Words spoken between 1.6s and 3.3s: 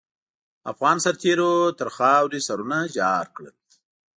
تر خاروې سرونه جار